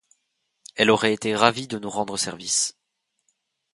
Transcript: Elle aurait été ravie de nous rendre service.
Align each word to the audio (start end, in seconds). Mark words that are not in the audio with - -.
Elle 0.77 0.89
aurait 0.89 1.13
été 1.13 1.35
ravie 1.35 1.67
de 1.67 1.77
nous 1.77 1.91
rendre 1.91 2.17
service. 2.17 2.75